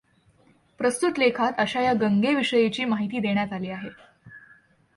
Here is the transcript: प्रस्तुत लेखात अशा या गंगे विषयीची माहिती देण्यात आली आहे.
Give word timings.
प्रस्तुत 0.79 1.19
लेखात 1.19 1.51
अशा 1.57 1.81
या 1.81 1.93
गंगे 1.93 2.33
विषयीची 2.33 2.85
माहिती 2.85 3.19
देण्यात 3.19 3.53
आली 3.53 3.69
आहे. 3.69 3.89